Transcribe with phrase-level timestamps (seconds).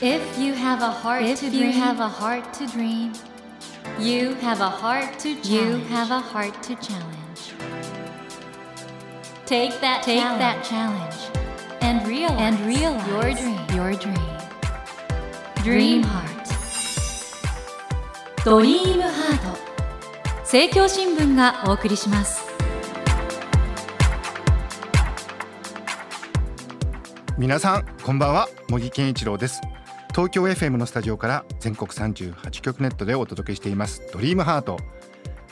[0.00, 3.12] If you have a heart to dream, you have a heart to dream.
[3.98, 5.48] You have a heart to challenge.
[5.48, 7.54] You have a heart to challenge.
[9.46, 10.40] Take that take challenge.
[10.40, 11.16] that challenge
[11.80, 13.66] and realize and realize your dream.
[13.74, 14.36] Your dream.
[15.62, 16.36] Dream Heart.
[18.44, 19.58] ドリームハート
[20.42, 22.46] 政教新聞がお送りします
[27.36, 29.60] 皆さんこんばんは茂木健一郎です
[30.11, 34.03] 東京 FM のスタジオから全国38局ネットでお届けしています。
[34.11, 34.77] ドリームハート。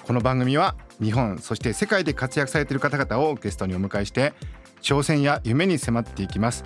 [0.03, 4.33] この番組は日本そして世界で活躍されている方々をゲストにお迎えして
[4.81, 6.65] 挑戦や夢に迫っていきます。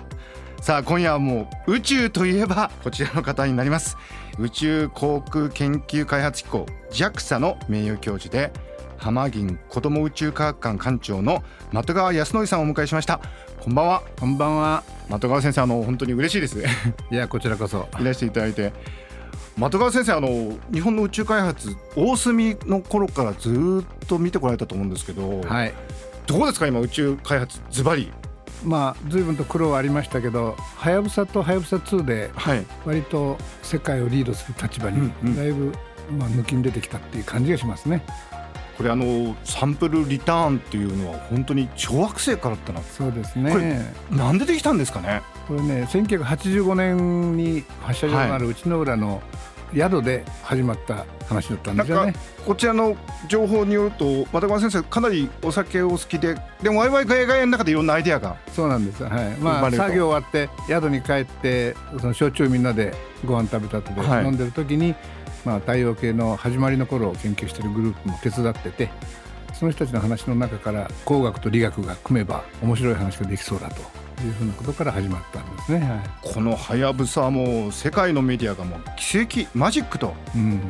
[0.60, 3.96] さあ今夜はもう宇宙といえばこちらの方になります。
[4.40, 8.52] 宇宙航空研究開発機構 JAXA の名誉教授で
[8.96, 13.20] 浜銀子ども宇宙科学館館長の的川康則さんをお迎えしました。
[13.60, 14.02] こんばんは。
[14.18, 14.82] こんばんは。
[15.08, 16.58] 的川先生あの本当に嬉しいです。
[17.10, 17.88] いやこちらこそ。
[17.98, 18.72] いらしていただいて。
[19.56, 25.74] 的川先生あの日本の宇宙開発大隅の頃からずっと見てこられたと思うんですけど、はい、
[26.26, 28.12] どうですか今宇宙開発ズバリ。
[28.64, 32.30] まあ随分と苦労はありましたけどはやぶさとはやぶさ2で
[32.84, 35.72] 割と世界をリードする立場にだいぶ
[36.18, 38.02] まあ抜きに出てきたっていう感じがしますね。
[38.76, 42.80] これあのサンプルリターンっていうのは本当に小惑星からってな。
[42.82, 43.52] そうですね。
[43.52, 45.22] これなんでできたんですかね？
[45.46, 49.22] これね1985年に発射場のある内之浦の
[49.74, 52.14] 宿で始まった話だったんですよね。
[52.46, 52.96] こちらの
[53.28, 59.30] 情報によると渡川先生かなりお酒を好きででもワイワイガヤガヤの中でいろんなアイデアがそうなんですはい。
[59.38, 62.94] まあ作業終わって宿に帰ってその焼酎みんなで
[63.24, 64.96] ご飯食べた後で飲んでる時に、はい、
[65.44, 68.90] まあ、太陽系の始まりの頃を研究してるグループも手伝ってて
[69.52, 73.80] その人たちの話の中から工学と理学が組めば面白い話ができそうだと
[74.22, 80.14] いうふうなことから始まったんですね、はい、このはやぶさも世界のメディアがもう奇跡マジックと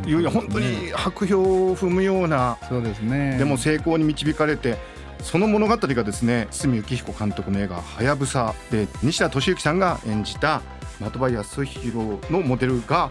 [0.07, 3.39] いう、うん、本当に白氷を踏むような、そうですね。
[3.39, 4.77] でも成功に導かれて
[5.23, 10.61] その物語がですね堤幸彦監督の映画「はやぶさ」で西田敏行さんが演じた
[10.99, 13.11] 的場康弘のモデルが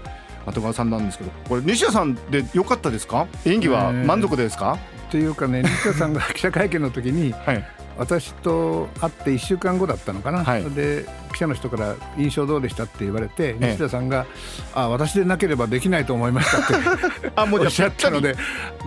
[0.51, 3.27] 的川さんなんですけどこれ西田さんでよかったですか？
[3.45, 7.65] 演技は満足ですか、えー、というかね西田さんが記者会見の時に、 はい。
[7.95, 14.25] 私と会って1週間後だったのかな、はい、で記者の人から「印象どうでした?」って言われて、西田さんが
[14.73, 16.81] 「あ私でなければできないと思いました」っ
[17.21, 18.35] て あもうおっしゃったので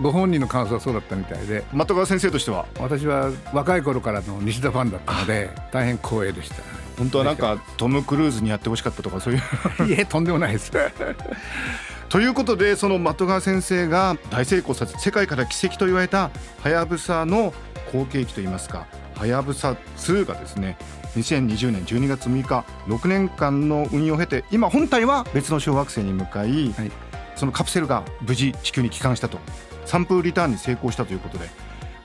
[0.01, 1.63] ご本人の感想はそうだったみたいで。
[1.71, 2.65] 的川先生としては？
[2.81, 6.55] 私は若い頃からの西田ファンだったので大変光栄でした
[6.97, 9.41] 本当はなんかトム・クルーズにやってほしかったとかそういう。
[9.87, 10.71] いえとんでもないです。
[12.09, 16.31] ということでその的川先生が大成功させ世界から奇跡と言われた
[16.63, 17.53] はやぶさの
[17.91, 18.85] 後継機といいますか
[19.15, 20.77] はやぶさ2がですね
[21.17, 26.91] 2020年12月6日6年間の運用を経て今本体は別の小惑星に向かい、はい、
[27.35, 29.39] そのカプセルが無事地球に帰還したと。
[29.87, 31.49] サンプルリターンに成功したということで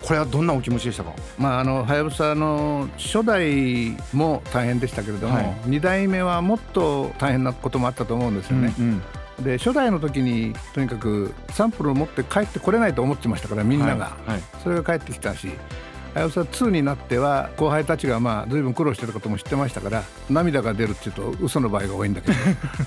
[0.02, 8.74] これはどんなお気持ちでしたか、まあ、あのはやぶさの初代も大変でしたけれども、はい、2代目はもっと大変なこともあったと思うんですよね。
[8.78, 9.02] うんうん。
[9.44, 15.48] で初代の時にとにかくサンプルを持って帰ってこれないと思ってましたからみんなが、はいはい、それが帰ってきたし
[16.14, 22.34] はやぶさ2になっては後輩たちがまあ随分苦労してることも知ってましたから涙が出るっていうと嘘の場合が多いんだけど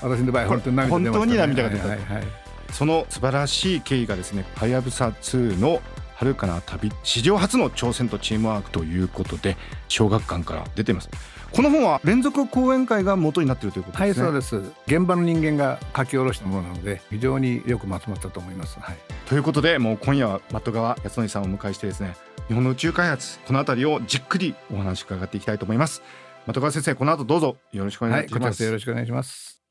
[0.08, 2.24] 私の場合本当に涙出ました、ね、本当に涙が出た、はいはいはい、
[2.72, 5.82] その素晴らしい経緯がですねはやぶさ2の
[6.16, 9.56] 遥かな旅史上初の挑戦とチームワークということで
[9.88, 11.08] 小学館から出ています。
[11.52, 14.26] この本は連続講演会が元になっているということですね。
[14.26, 14.72] はいそうです。
[14.86, 18.96] 現場の人間が書き下ろしたものなので非常によくまとまったと思います、はい、
[19.26, 22.16] ということでもう今夜は的川康則さんをお迎えしてですね
[22.48, 26.02] 日本の宇宙開発この辺りをじっくりお話伺っていきたいと思います。
[26.46, 27.56] 的川先生この後どうぞ。
[27.72, 29.62] よろしくお願いします、はい、よろしくお願いします。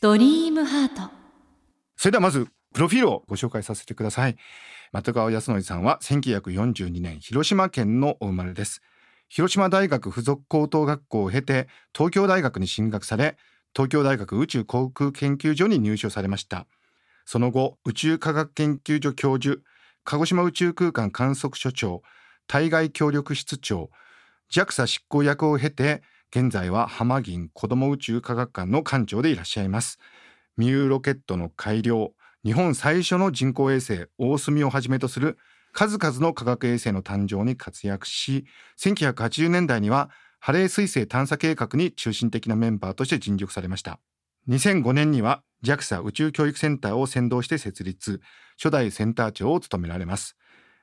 [0.00, 1.12] ドリームハート。
[1.96, 4.36] それではまずプロフィールをご紹介させてください。
[4.92, 8.82] 的川康則さんは1942年広島県のお生まれです。
[9.28, 13.38] 広島大学附属高等学校を経て東京大学に進学され
[13.74, 16.66] 東京大学宇宙航空研究所に入所されました。
[17.24, 19.62] その後宇宙科学研究所教授
[20.04, 22.02] 鹿児島宇宙空間観測所長
[22.46, 23.90] 対外協力室長
[24.50, 26.02] JAXA 執行役を経て
[26.34, 29.98] 現在は浜銀子ども宇宙科学館の館長でいらっしゃいます。
[30.56, 32.12] ミューロケットの改良
[32.44, 35.38] 日本最初の人工衛星大隅をはじめとする
[35.72, 38.44] 数々の科学衛星の誕生に活躍し
[38.80, 40.10] 1980年代には
[40.40, 44.00] ハレー彗星探査計画に中心的なメンバーとして尽力されました。
[44.48, 48.20] 2005年には JAXA 宇宙教育センターを先導して設立
[48.56, 50.36] 初代センター長を務められます。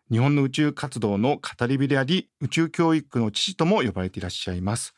[0.10, 4.96] 日本の宇宙活動の語り火であり宇宙教育の父とも呼ばれていらっしゃいます。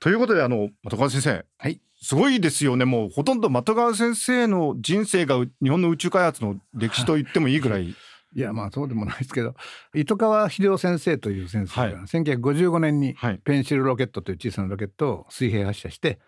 [0.00, 2.84] ということであの的川先生、はい、すごいですよね。
[2.84, 7.94] もうほとんど的川先生の人生が日本の宇宙開発の歴史と言ってもいいぐらい。
[8.32, 9.56] いやまあそうでもないですけど
[9.92, 16.20] 糸川秀夫先生という先生が1955年にペンシルロケットという小さなロケットを水平発射して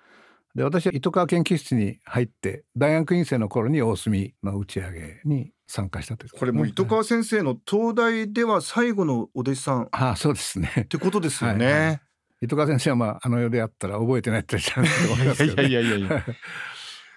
[0.56, 10.72] で私は糸川研究室に入って大学院生の頃に大隅の打ち上げに参加したというこれもう糸川先生の東大では最後のお弟子さんああそうですね。
[10.80, 11.64] ってことですよね。
[11.64, 12.00] はいはい
[12.42, 16.24] 糸川先生はまああの世であったら覚えてないって言っちゃうと思いますけど、ね、いやいやいやいや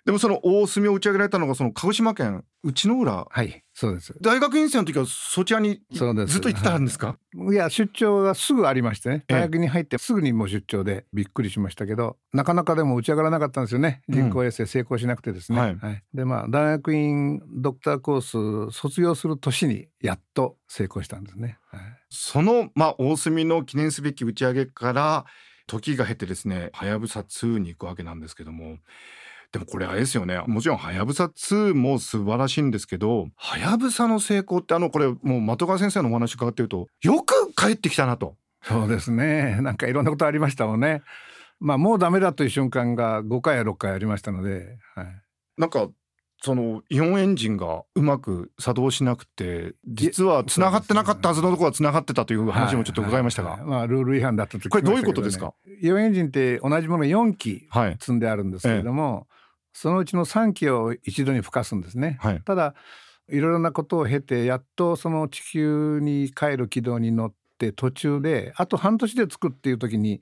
[0.06, 3.28] でもその大隅を打ち上げられたのがその鹿児島県内之浦。
[3.30, 4.16] はいそうです。
[4.22, 6.06] 大学院生の時はそちらにず
[6.38, 7.18] っと行ってたんですか？
[7.52, 7.54] い。
[7.56, 9.26] や出張がすぐありましてね。
[9.28, 14.04] 大学に入ってすぐにもう出張でびっくりしましたけどなかなかでも打ち上がらなかったんですよね。
[14.08, 25.26] 人工衛星成功しなくてですね、うん、はい、はい、でまあ大学院ドクターコース卒業する年にやっと成功したんですね、はい、そのまあ大隅の記念すべき打ち上げから
[25.68, 28.78] 時が経ってですねはやぶさ2に行くわけなんですけども
[29.56, 30.38] でもこれあれですよね。
[30.48, 38.36] もちろんはやぶさ2も素晴らしいんですけどはやぶさの成功ってあのこれもう的川先生のお話伺ってるとよく帰ってきたなと。
[38.62, 39.60] そうですね。
[39.64, 41.04] なんかいろんなことありましたもんね。
[41.62, 45.08] まあもうダメだという瞬間が5回や6回ありましたので、はい、
[45.58, 45.88] なんか
[46.42, 53.70] そのイオンエンジンがうまく作動しなくて実はつながってなかったはずのところはつながってたという話もちょっと伺いましたが、はいはい。
[53.70, 55.54] はい、まあルール違反だったと、これどういうことですか？
[55.82, 57.70] イオンエンジンって同じもの4機
[58.00, 59.28] 積んであるんですけれども、
[59.76, 62.18] そのうちの3機を一度に吹かすんですね。
[62.46, 62.74] ただ
[63.28, 70.22] いろいろなことを経てやっとその地球に帰る軌道に乗って途中であと半年で着くっていう時に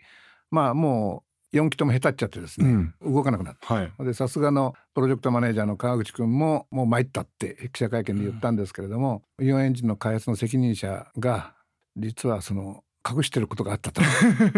[0.50, 1.24] まあも
[1.54, 11.54] う4機とも下手っちゃってですね、うん、動かなくなった、はい、でさすがのプロジェクトマネージャーの川口君ももう参ったって記者会見で言ったんですけれども、うん、イオンエンジンの開発の責任者が
[11.96, 14.02] 実はその隠してることがあったと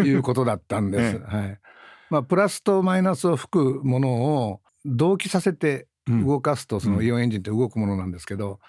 [0.02, 1.18] いうことだったんです。
[1.26, 1.58] はい。
[2.08, 8.60] まあ、プラスとマイナスを吹くものを同期させて動かすとそのイオンエンジンって動くものなんですけど、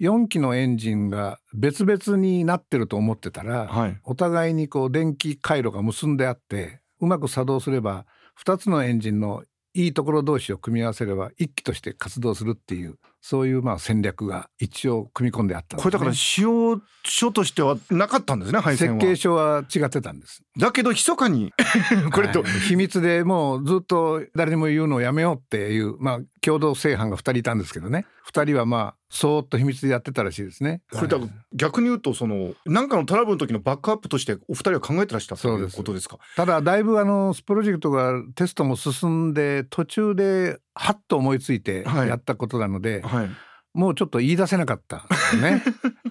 [0.00, 8.06] うん、4機のエンジンが別々になってると思ってたら、はい、お互いにこう電気回路が結んであってうまく作動すれば
[8.44, 9.42] 2つのエンジンの
[9.76, 19.00] いいところ同士を組み合わせれば一機として活動するっていうそういうまあ戦略が一応組み込んであった、ね、これだから使用書としてはなかったんですね配線は。
[19.00, 20.42] 設計書は違ってたんです。
[20.58, 21.52] だけど密かに。
[22.14, 28.06] これと、はい、秘密でもうずっと誰にも言うのをやめようっていうまあ共同正犯が2人いたんですけどね。
[28.32, 30.82] 2人はまあそーっと秘密でやってたらしいですね。
[30.92, 31.18] これだ
[31.54, 36.18] 逆に言うとその何かのトラブルの時のバックアップとしてお二人は考えてらしたということですか？
[36.36, 43.30] ただだいぶあのプロジェクトがテストも進んで途中ではっと思いついてやったことなので、はいはい、
[43.72, 45.06] もうちょっと言い出せなかった
[45.40, 45.62] ね。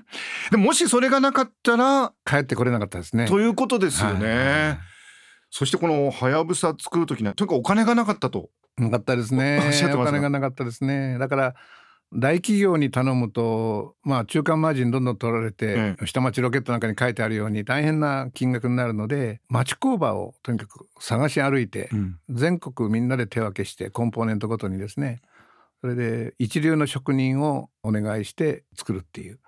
[0.49, 3.27] でもしそれがなかったら帰ってこれなかったですね。
[3.27, 4.27] ということですよね。
[4.27, 4.79] はい、
[5.51, 8.49] そしてこのはやぶさ作る時にはとにかくお金がなかったと。
[8.77, 9.61] なかったですね。
[9.93, 11.17] お金がなかったですね。
[11.17, 11.55] だから
[12.13, 21.89] 大企業に頼むと、まあ、中間マージンどんどん取られて、下町ロケットなんかに書いてあるように大変な金額になるので町工場をとにかく探し歩いて、
[22.29, 25.21] 全国みんなで手分けしてコンポーネントごとにですね
[25.81, 29.39] それで一流の職人をお願いして作るっていう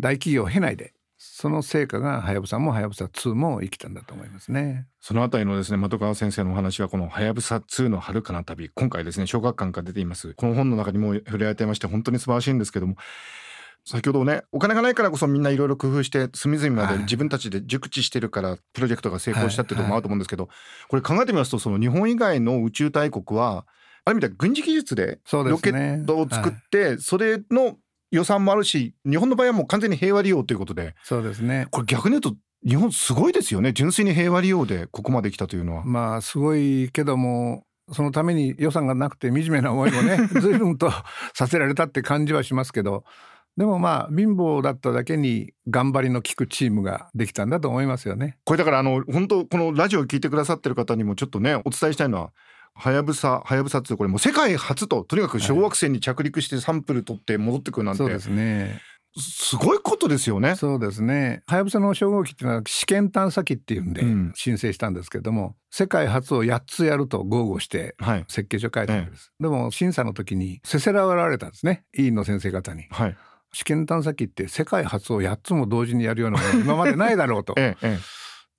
[0.00, 0.94] 大企業を経ないで
[1.42, 4.86] その成果がはやぶさもはやぶさ2も生きたんだと思いますね。
[5.00, 10.34] そのあたりのですね的川先生のお話はこのはやぶさ2の遥かな旅今回ですね小学館から出ています。
[10.34, 12.94] この本の中にも触れられていまして本当に素晴らしいんですけども
[13.84, 20.48] 先ほどねお金がないからこそみんないろいろ工夫して隅々まで自分たちで熟知してるからプロジェクトが成功したっていうところもあると思うんですけど
[20.86, 23.66] これ考えてみますとその日本以外の宇宙大国は
[24.04, 27.78] ある意味では軍事技術でロケットを作ってそれの
[28.12, 35.84] 予算もあるし日本の場合はもう完全に平和利用ということでそうですねこれ逆に言うと日本すごいですよね純粋に平和利用でここまで来たというのは。
[35.84, 40.90] まあすごいけどもそのために予算がなくて惨めな思いもね 随分と
[41.34, 43.04] させられたって感じはしますけど
[43.56, 48.38] でもまあ貧乏だっただけに頑張りの効くチームができたんだと思いますよね。
[48.44, 52.32] これだからあの本当このラジオを聞いてくださってる方にもちょっとねお伝えしたいのは
[52.74, 58.80] はやぶさはやぶさ2これもう世界初ととにかく小惑星に着陸してサンプル取って戻ってくるなんて、はい、そうですね
[59.18, 60.56] すごいことですよね。
[60.56, 61.42] そうですね。
[61.46, 64.02] はやぶさの初号機っていうのは試験探査機っていうんで
[64.34, 67.94] 申請したんですけども、うん、世界初を8つやると豪語して
[68.28, 69.32] 設計書書いたわけです。
[69.38, 71.84] はい、でも審査の時にせせら笑われたんですね。
[71.94, 72.86] 委員の先生方に。
[72.90, 73.16] はい、
[73.52, 77.54] 試験探査機って世界初を8つも同時にやるようなもの今までないだろうと。
[77.58, 77.98] ええ、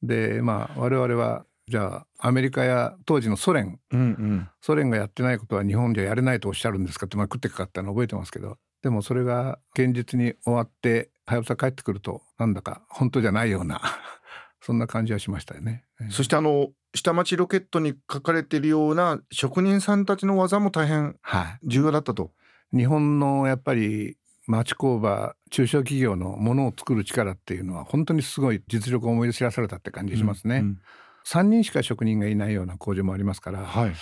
[0.04, 7.08] でまあ我々はじゃあアメリカや当時のソ連、うんうん、ソ連がやってないことは日本じゃやれないとおっしゃるんですか？
[7.08, 13.82] って、まあ、食ってかかったの覚えてますけどでもそれが現実に終わってはやぶさ帰ってくるとなんだか本当じゃないような
[14.62, 15.84] そんな感じはしましたよね。
[16.12, 21.16] そしてあの下町ロケットに書かれているような職人さんたちの技も大変
[21.64, 22.26] 重要だったと。
[22.26, 22.30] は
[22.74, 24.16] い、日本のやっぱり
[24.46, 30.58] 町工場中小企業のものを作る力っていうのは本当にすごい実力を思い出しらされたって感じしますね。
[30.58, 30.82] うんうん、
[31.26, 33.94] 3人しか職人がいないような工場もありますから、はい、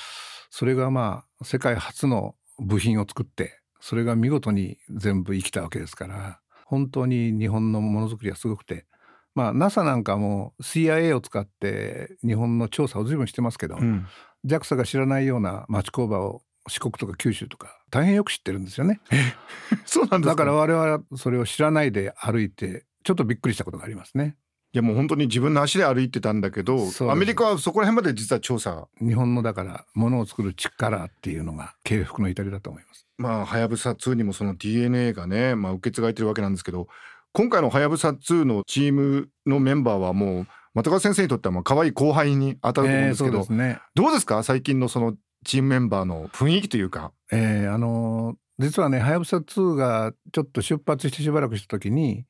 [0.50, 8.86] それがまあ世界初の部品を作ってそれが見事に全部生きたわけですから本当に日本のものづくりはすごくて
[9.34, 14.06] まあ NASA なんかも CIA を使って日本の調査を随分してますけど、うん、
[14.46, 19.02] JAXA が知らないような町工場を四国とか九州とか大変よく知ってるんですよね。
[19.86, 24.36] そうなんだから我々はそれを知らないで歩いてちょっとびっくりしたことがありますね。
[24.74, 28.88] いやもう本当に自分の足で歩いてたんだけどアメリカはそこら辺まで実は調査。
[29.02, 33.06] 日本のだからものを作る力っていうのが敬服の至りだと思います。
[33.18, 36.88] まあはやぶさ2にもその DNA がね、まあ、受け継がれてるわけなんですけど
[37.34, 44.42] 今回のはやぶさ2のチームのメンバーはもう又川先生にとってはまあ可愛い後輩に当たると思うんですけど、えーね、どうですか？
[44.44, 47.12] 最近のそのチームメンバーの雰囲気というか。
[47.34, 52.26] えー、あの実はねはやぶさ2がちょっと出発してしばらくした時に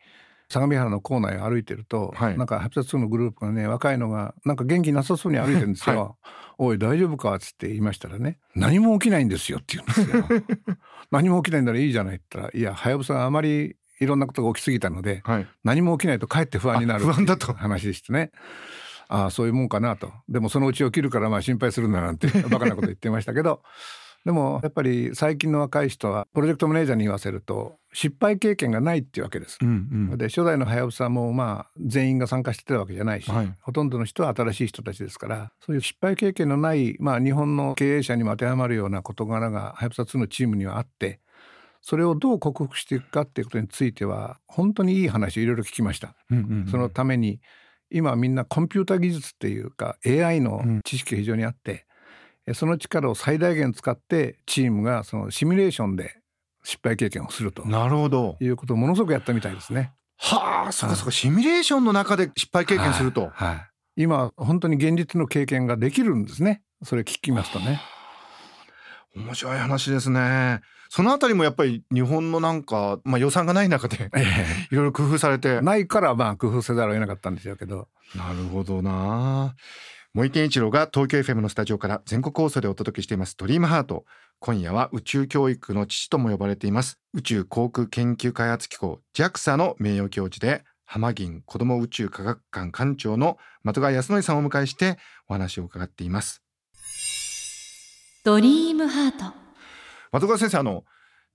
[0.51, 5.99] 相模原の構内を歩いてると、はい、なんかはやぶさ2のグループがね若いのがなんか元気なさそうに歩いてるんですよ。
[5.99, 10.77] はい、おい大丈夫かっつって言いましたらね何も起きないんですよって言うんですよ。
[11.09, 18.31] 何も起きないんならいいじゃないって言ったらいやはやぶさがあまりいろんなことが起きすぎたので、はい、何も起きないとかえって不安になる不安だと話でしてね。
[19.07, 23.61] ああそういうもんかなとでもそのうち起きるからまあ心配するんだなんて バカなこと言ってましたけど
[24.25, 29.57] でもやっぱり最近の若い人はプロジェクトマネージャーに言わせると失敗経験がないっていうわけです。
[29.61, 41.19] うんうん、で初代のはやぶさもまあ全員が参加してたわけじゃないし、はい、ほとんどの人は新しい人たちですからそういう失敗経験のない、まあ、日本の経営者にも当てはまるような事柄がはやぶさ2のチームにはあって
[41.81, 46.15] それをどう克服していくかっていうことについては本当にいい話をいろいろ聞きました。
[46.29, 47.41] うんうんうん、そのために
[47.89, 51.79] 今みんなコンピュータ技術っていうか AI の知識が非常にあって、うん、
[52.53, 56.15] その力を最大限使ってチームがそのシミュレーションで
[56.63, 59.93] 失敗経験をするとなるほどいうことをものすごくやったみたいですね。
[60.17, 63.29] はあそうかそうかシミュレーションの中で失敗経験すると。
[63.33, 67.81] はい、はい、今本当に現実の経験ができるんですねそれ聞きますとね。
[69.15, 70.61] 面白い話ですね。
[70.89, 74.09] そのあたりもやっぱり日本のなんか、まあ、予算がない中で
[74.71, 75.61] いろいろ工夫されて。
[75.61, 77.87] ないからまあ工夫せざるを得なかったんでしょうけど。
[78.15, 79.55] なるほどな。
[80.13, 84.03] 森健一郎が東京 FM のスタジオから全国放送でお届けしています「ドリームハート。
[84.39, 86.99] 今夜は宇宙教育の父とも呼ばれています。
[87.13, 89.01] 宇宙航空研究開発機構。
[89.13, 94.99] JAXA の名誉教授で浜銀子ども宇宙科学館館長の的川康則さんをお迎えして
[95.29, 96.43] お話を伺っています。
[98.25, 99.33] ドリームハート。
[100.19, 100.83] 的川先生あの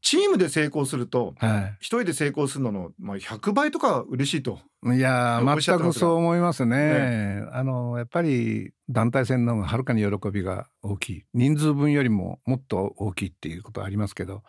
[0.02, 4.60] チームで成功すると、はい、一人で成功するのの、まあ、100倍とか嬉しいと。
[4.84, 11.24] いや全くそう思いますね、ね、あのやっぱり団体戦の方がはるかに喜びが大きい。
[11.34, 14.42] 人数分よりももっと大きいっていうことはありますけど。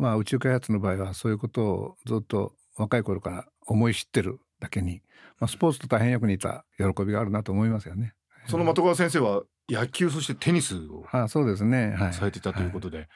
[0.00, 5.02] まあ宇宙開発の場合はそういうことをずっと若い頃から思い知ってるだけに、
[5.38, 8.14] まあ、スポーツと大変よく似た喜びがあるなと思いますよね。
[8.46, 13.08] その的川先生は野球そしてテニスをあそうですね、はい、されてたということで、はい、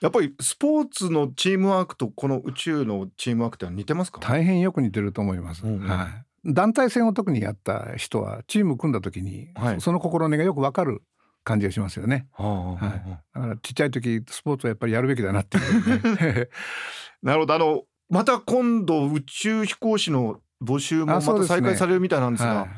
[0.00, 4.20] やっぱりスポーツのチームワークとこの宇宙のチームワークって似てますか？
[4.20, 6.08] 大変よく似てると思います、うんうん、は
[6.44, 11.02] い、団体戦を特にやった人はチーム組んだ時に、はい、その心根がよくわかる
[11.44, 16.48] 感じがしますよね、はあはい、だからちっちゃい時スポーツはやっぱりやるべきだなっていう、ね、
[17.22, 17.54] なるほど。
[17.54, 22.68] あのまた今度宇宙飛行士の募集もまた再開されるみたいなんですが。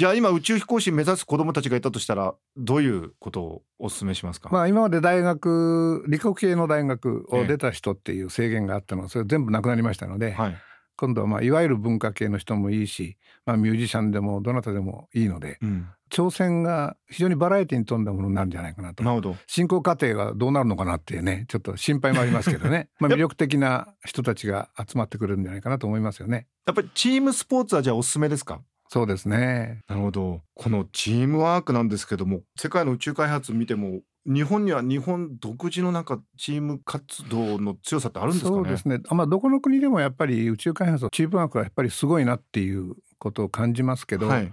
[0.00, 10.56] じゃあ今宇宙飛行士目指す子どもたちがいたとしたらどういうことをお勧めしますか、まあ、今まで大学理科系の大学を出た人っていう制限があったのはそれ全部なくなりましたので、はい、
[10.96, 19.04] 今度はまあいわゆる文化系の人もいいし、まあ、ミュージシャンでもどなたでもいいので、うん、挑戦が非常にバラエティに富んだものになるんじゃないかなと。
[19.04, 19.36] なるほど。
[19.46, 22.88] 進行過程がどうなるのかなっていうねちょっと心配もありますけどね。
[23.00, 26.46] まあ魅力的な人たちが集まってくるんじゃないかなと思いますよね。
[26.64, 28.62] やっぱりチームスポーツはじゃあおすすめですか？
[28.92, 29.82] そうですね。
[29.86, 30.40] なるほど。
[30.54, 38.56] このチームワークなんですけども、世界の宇宙開発見ても、日本には日本独自のなんかチーム活動の強さってあるんですかね？
[38.56, 38.98] そうですね。
[39.10, 44.52] まあどこの国でもやっぱり宇宙開発のチームワークはやっぱりすごいなっていうことを感じますけど、はい、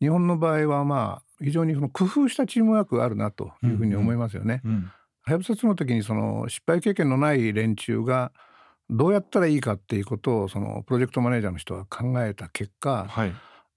[0.00, 4.62] 日本の場合はまあ非常にその工夫したチームワークがあるなというふうに思いますよね。
[5.22, 8.32] はやぶさ2の時にその失敗経験のない連中が
[8.88, 13.34] どうやったらいいかっていうことをそのプロジェクトマネージャーの人は考えた結果、はい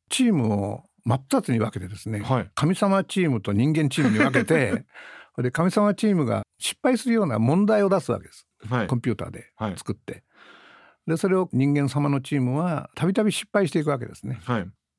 [0.09, 4.85] チームを真っ二つに分けてですね、はい、神様チームと人間チームに分けて
[5.41, 10.23] で神様チームが失敗するような問題を出すわけです、はい、コンピューターで作って、はい、
[11.11, 14.39] でそれを人間様のチームはたびたび失敗していくわけですね、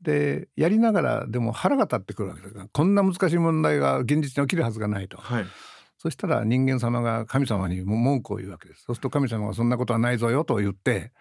[0.01, 5.45] でやりながらでも腹が立ってくるわけですがこんな難しい問題が現実に起きるはずがないと、はい、
[5.99, 8.85] そしたら人間様が神様に文句を言うわけです。
[8.85, 11.13] そうすると神様がそんなことはないぞよと言って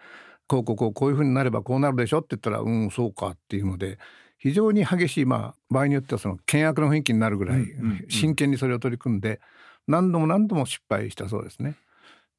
[0.48, 3.98] こうこうこうこういうふうになればこうなるでしょって言ったらうんそうかっていうので
[4.38, 7.64] 非常に激しいまあ場合によってはその険悪な雰囲気になるぐらい
[8.08, 9.40] 真剣にそれを取り組んで
[9.86, 11.76] 何度も何度も失敗したそうですね。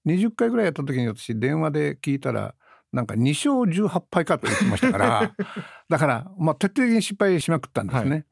[0.05, 2.55] 20回ぐらいやった時に私電話で聞いたら
[2.91, 5.35] なんか2勝18敗かと言ってましたから
[5.89, 8.09] だからまあ徹底的に失敗しまくったんですね。
[8.09, 8.25] はい、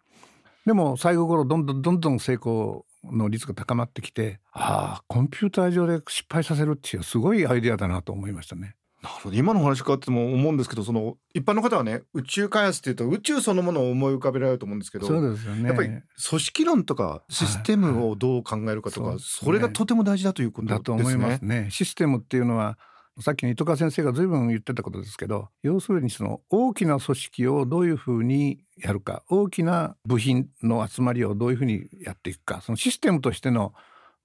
[0.65, 8.75] でも最後頃どんどんどんどん成功の率が高まってきてああコンピューター上で失敗させるっていうすごいアイデアだなと思いましたね。
[9.01, 20.79] なるほど今の話かっても思うんですけどその一般の方はね宇宙開発っていうと宇宙そのものを思い浮かべられると思うんですけどそうですよ、ね、やっぱり組織論とかシステムをどう考えるかとか、はいはいそれがとても大事だということですね。
[20.79, 21.67] だと思いますね。
[21.69, 22.77] システムっていうのは
[23.19, 33.73] さっきの糸川先生が随分言ってたことですけど要するにその大きな組織をどういうふうにやるか大きな部品の集まりをどういうふうにやっていくかそのシステムとしての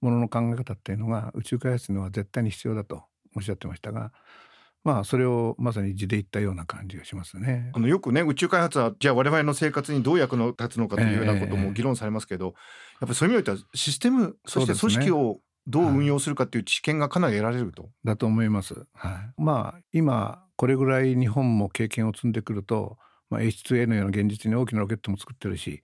[0.01, 3.03] ものの考え方っていうのが宇宙開発には絶対に必要だと
[3.35, 4.11] おっしゃってましたが
[4.83, 7.71] まあそれをまさに字で言ったような感じがしますね。
[7.73, 12.57] あのよくね宇宙開発はじゃあ我々の生活にどう役の立つのかというようなことも議論されますけど、えー、やっ
[13.01, 17.89] ぱりそういう意味ではシステムそして組織をどう運用するかっていう知見がかなり得られると。
[18.03, 18.85] だと思います。
[18.93, 22.97] はい、まあ今これぐらい日本も経験を積んでくると、
[23.29, 25.81] まあ、H2A のような現実に大きなロケットも作ってるし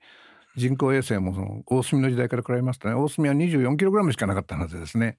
[0.55, 5.17] 人工衛星もその大隅の時代から比べますとね大隅は 24kg しかなかったはずですね。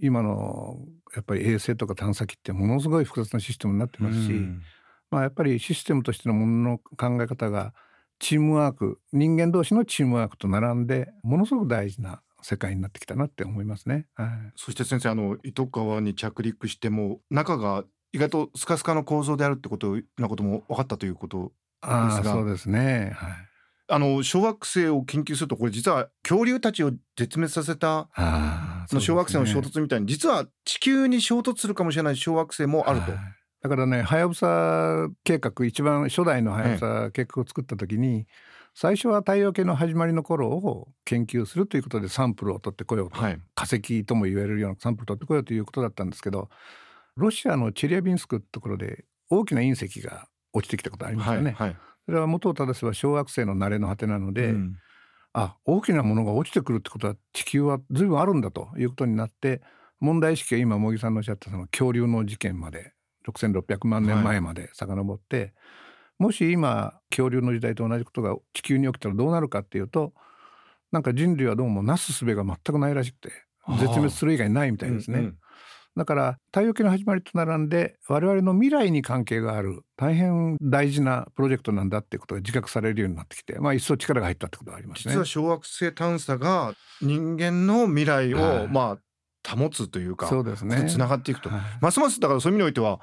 [0.00, 0.78] 今の
[1.14, 4.32] やっぱり衛星とか探査機ってものすごい複雑なシステムになってますし、
[5.10, 7.72] まあ、やっぱりシステムとしてのものの考え方が
[8.18, 14.06] チームワーク人間同士のチームワークと並んでものすごく大事な世界になってきたなって思いますね。
[14.14, 22.24] はい、そして先生あの糸川に着陸しても中が意外とスカスカの構造であるってことなことも分かったということですが。
[22.24, 23.12] そうですね。
[23.16, 23.32] はい。
[23.88, 28.08] あの小惑星を研究するとこれ実は恐竜たちを絶滅させた
[28.88, 33.12] その小惑星の衝突みたいに、実は地球に衝突するかもしれない小惑星もあると。
[33.62, 38.26] だからねはやぶさ計画一番初代のはやぶさ計画を作った時に、
[38.74, 46.48] 最初は太陽系の始まりの頃を研究するということでサンプルを取ってこようと、はい、化石とも言われるようなサンプルを取ってこようということだったんですけど
[47.16, 51.52] ロシアのチェリアビンスクってところで大きな隕石が落ちてきたことありますよね。
[51.52, 54.76] はいはい、それは元を正せば小惑星の慣れの果てなので、うん、
[55.32, 59.62] あ大きなものが落ちてくるってことは地球は随分あるんだということになって
[60.00, 62.92] 問題意識が今茂木さんのおっしゃったその恐竜の事件まで
[63.28, 65.52] 6600万年前まで遡って、はい、
[66.18, 70.12] もし今恐竜の時代と同じことが地球に起きたらどうなるかっていうと
[70.92, 73.32] なんか人類はどうもなすすべが全くないらしくて
[73.78, 75.18] 絶滅する以外ないみたいですね。
[75.18, 75.38] うんうん
[75.96, 85.14] だから太陽系の始まりと並んで我々の未来に関係がある大変大事なプロジェクトなんだっていうことが自覚されるようになってきて、まあ、一層力が入ったってことがありますね。
[85.14, 90.86] 実は小惑星探査が人間の未来を、はい、まあ保つというかそうですね。
[90.88, 92.98] つながっていくと、はい、ますますだからそういう意味においては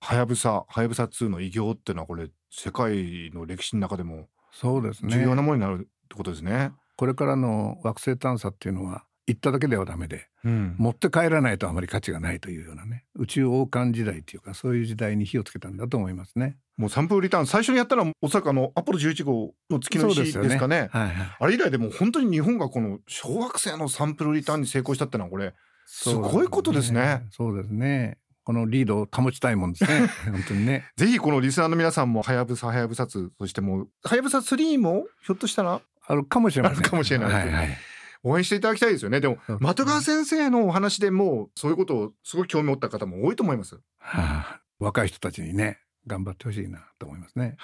[0.00, 4.28] はやぶさはやぶさ2の偉業っていうのはこれ世界の歴史の中でも
[4.62, 6.72] 重要なものになるってことですね。
[6.96, 16.56] これからの惑星探査っていうのは行っただけではダメで、うん、持って帰らないとあまり価値がないというようなね宇宙王冠時代っていうかそういう時代に火をつけたんだと思いますね。
[16.76, 25.54] もうサンプルリターン最初にやったのは大阪のアポロ11号の月の石ですかね、ねはいはい、あれ以来でも本当に日本がこの小惑星のサンプルリターンに成功したってのはこれ
[25.86, 27.22] すごいことですね。
[27.30, 30.06] そうですねこのリードを保ちたいもんですね。
[30.30, 30.84] 本当にね。
[30.96, 36.78] ぜひこのリスナーの皆さんも、はやぶさはやぶさ2、そしてもう、はやぶさ3も、ひょっとしたら、あるかもしれません。
[36.80, 37.32] あるかもしれない。
[37.32, 37.78] はいはい
[38.24, 39.20] 応援していただきたいですよね。
[39.20, 39.38] でも、
[39.74, 43.76] 的川先生のお話でもそういうことをすごい興味を持った方も多いと思います。
[43.76, 47.56] はあ、若い人たちにね、頑張ってほしいなと思いますね。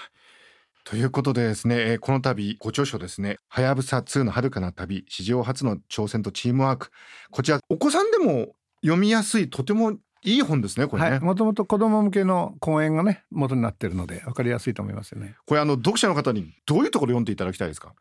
[0.85, 6.91] ということでですね、この度ご著書ですね、はやぶさ2の遥かな旅、史上初の挑戦とチームワーク。
[7.31, 9.93] こちら、お子さんでも読みやすい、とても
[10.23, 11.19] いい本ですね、これね。
[11.21, 15.37] もともと子供向けの講演がね、元になっているので、わかりやすいと思いますよね。
[15.47, 17.95] これ、あの、読者の方にどういうところ読んでいただきたいですか？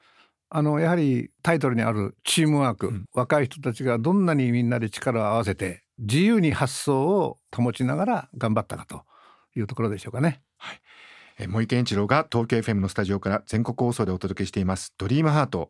[0.49, 9.03] あのやはりタイトルにあるチームワーク、うん、若い人たちがどんなにみんなで力を合わせて自由に発想を保ちながら頑張ったかと
[9.55, 10.41] いうところでしょうかね。
[10.57, 10.81] はい、
[11.39, 15.69] え森健一郎が東京 FM のスタジオから全国放送でお届けしていますドリームハート。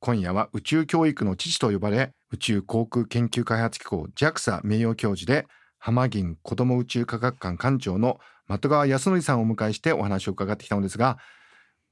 [0.00, 5.46] 今夜は宇宙教育の父と呼ばれ宇宙航空研究開発機構 JAXA 名誉教授で
[5.78, 11.18] 浜銀子ども宇宙科学館館長の的川康則さんをお迎えしてお話を伺ってきたのですが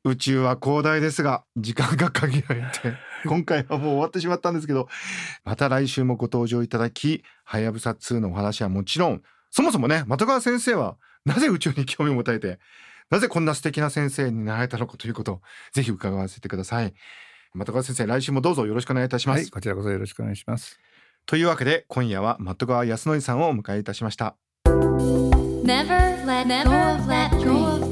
[0.04, 2.94] 宇宙は広大ですが時間が限られて
[3.26, 4.88] 今回はもう終わってしまったんですけど
[5.44, 12.58] また来週もご登場いただきはやぶさ2のお話はもちろんそもそもね的川先生はなぜ宇宙に興味を持たれて
[13.10, 16.94] なぜこんな素敵な先生になられたのかということをぜひ伺わせてください。
[17.56, 20.78] 的川先生来週もどうぞよろしくお願いいたします、はい、こちらこそよろしくお願いします。
[21.24, 24.36] というわけで今夜は的川康則さんをお迎えいたしました。
[24.66, 25.94] Never
[26.26, 27.84] let go of that dream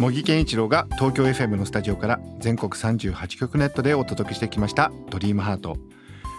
[0.00, 5.76] 茂木健一郎が東京 FM のスタジオから全国38局ネットでお届けしてきました「ドリームハート。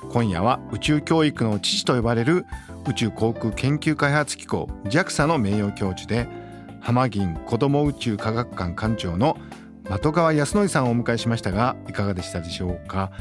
[0.10, 2.48] 今夜は宇宙教育の父と呼ばれる
[2.90, 6.28] 宇宙航空研究開発機構 JAXA の名誉教授で
[6.80, 9.38] 浜銀子ども宇宙科学館館長の
[9.84, 13.12] 的川康則さんをお迎えしましたがいかがでしたでしょうか？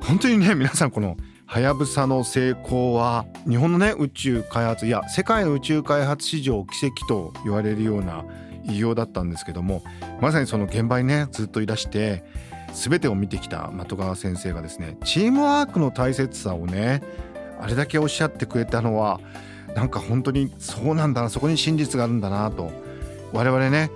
[0.00, 1.18] 本当にね皆さんこの
[1.50, 8.24] はやぶさの成功は日本のね宇宙開発いや世界の宇宙開発史上奇跡と言われるような
[8.68, 9.82] 偉業だったんですけども
[10.20, 12.22] まさにその現場にねずっといらして
[12.72, 17.02] 全てを見てきた的川先生がですねチームワークの大切さをね
[17.60, 19.20] あれだけおっしゃってくれたのは
[19.74, 22.70] なんか本当にそうなんだなそこに真実があるんだなと
[23.32, 23.90] 我々ね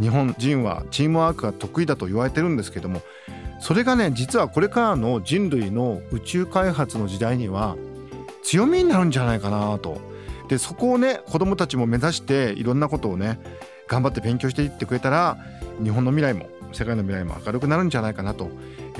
[0.00, 3.02] 日本人はチームワークが得意だと言われてるんですけども
[3.60, 7.76] それがね実はこれからの人類の宇宙開発の時代には
[8.42, 10.00] 強みになるんじゃないかなと。
[10.48, 13.38] でそこをね子どもたちも目指していろんなことをね
[13.86, 15.38] 頑張って勉強していってくれたら
[15.82, 18.50] 日本の未来も世界の未来も明るくなるんじゃないかなと。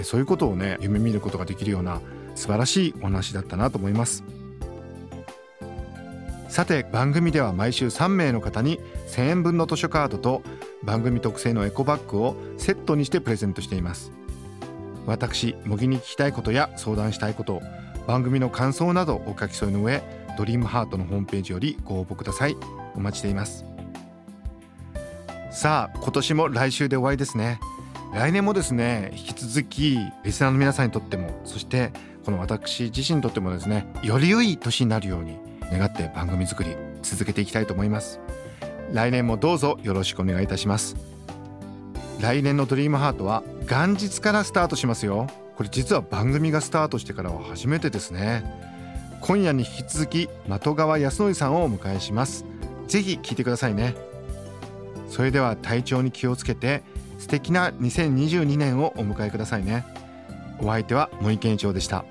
[0.02, 2.00] そういうことをね夢見ることができるような
[2.34, 4.22] 素晴らしいお話だったなと思います。
[6.48, 10.42] さて番組では毎週3名の方に1000円分の図書カードと
[10.82, 14.19] 番組特製のエコバッグをセットにしてプレゼントしています。
[15.06, 17.62] 私模擬に聞きたいことや相談したいこと
[18.06, 20.02] 番組の感想などお書き添えの上
[20.36, 22.56] ドリームハートのホームページよりご応募ください。
[22.94, 23.64] お待ちしています。
[25.50, 27.60] さあ今年も来週で終わりですね。
[28.14, 31.92] 来年もですね引き続きリスナーの皆さんにとってもそして
[32.24, 35.38] この私自身にとってもですねより良い年になるように
[35.70, 38.20] 願って番組作り続けていきたいと思います。
[38.92, 41.09] 来年もどうぞよろしくお願いいたします。
[42.20, 45.26] 来年のドリームハートは元日からスタートしますよ。
[45.56, 48.44] これ実は番組がスタートしてからは初めてですね。
[49.20, 52.44] 今夜に引き続き的川康則さんをお迎えします。
[52.88, 53.94] ぜひ聞いてくださいね。
[55.08, 56.82] それでは体調に気をつけて
[57.18, 59.84] 素敵な2022年をお迎えくださいね。
[60.60, 62.04] お相手は森健一郎でした。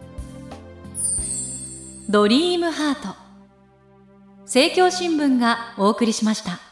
[2.10, 3.16] ドリームハート。
[4.42, 6.69] 政教新聞がお送りしました。